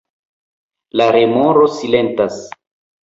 La 1.01 1.09
remoro 1.17 1.67
silentas. 1.77 2.41